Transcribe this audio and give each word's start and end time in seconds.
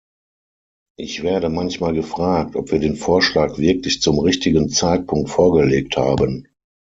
Ich 0.97 1.21
werde 1.21 1.49
manchmal 1.49 1.93
gefragt, 1.93 2.55
ob 2.55 2.71
wir 2.71 2.79
den 2.79 2.95
Vorschlag 2.95 3.59
wirklich 3.59 4.01
zum 4.01 4.17
richtigen 4.17 4.67
Zeitpunkt 4.69 5.29
vorgelegt 5.29 5.95
haben. 5.95 6.47